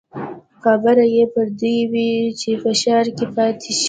[0.63, 3.79] خبرې يې پر دې وې چې په ښار کې پاتې شي.